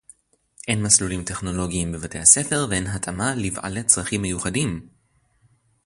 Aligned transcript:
אין 0.67 0.81
מסלולים 0.83 1.23
טכנולוגיים 1.23 1.91
בבתי-הספר 1.91 2.67
ואין 2.69 2.87
התאמה 2.87 3.35
לבעלי 3.35 3.83
צרכים 3.83 4.21
מיוחדים 4.21 4.87